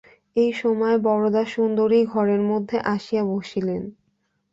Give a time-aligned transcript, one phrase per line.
[0.35, 3.81] এই সময় বরদাসুন্দরী ঘরের মধ্যে আসিয়া বসিলেন।